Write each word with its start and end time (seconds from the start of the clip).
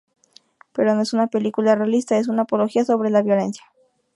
Pero 0.73 0.95
no 0.95 1.01
es 1.03 1.13
una 1.13 1.27
película 1.27 1.75
realista, 1.75 2.17
es 2.17 2.27
una 2.27 2.41
apología 2.41 2.83
sobre 2.83 3.11
la 3.11 3.21
violencia. 3.21 3.65